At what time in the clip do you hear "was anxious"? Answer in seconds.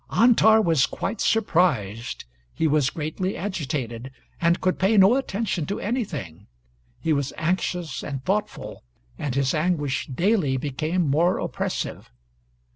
7.13-8.03